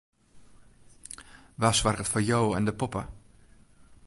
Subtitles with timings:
[1.59, 3.01] Wa soarget foar jo en de poppe?